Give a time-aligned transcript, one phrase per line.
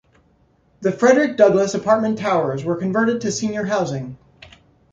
[0.79, 4.17] The Frederick Douglass Apartment towers were converted to senior housing.